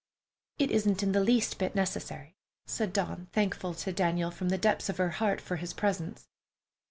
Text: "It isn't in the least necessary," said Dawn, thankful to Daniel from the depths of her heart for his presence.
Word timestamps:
"It 0.57 0.71
isn't 0.71 1.03
in 1.03 1.11
the 1.11 1.19
least 1.19 1.61
necessary," 1.75 2.35
said 2.65 2.91
Dawn, 2.91 3.27
thankful 3.33 3.75
to 3.75 3.91
Daniel 3.91 4.31
from 4.31 4.49
the 4.49 4.57
depths 4.57 4.89
of 4.89 4.97
her 4.97 5.11
heart 5.11 5.39
for 5.39 5.57
his 5.57 5.73
presence. 5.73 6.27